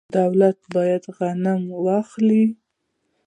[0.17, 2.45] دولت باید غنم واخلي.